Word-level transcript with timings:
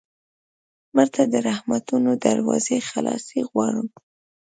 مړه 0.95 1.07
ته 1.15 1.23
د 1.33 1.35
رحمتونو 1.47 2.09
دروازې 2.25 2.77
خلاصې 2.89 3.39
غواړو 3.49 3.83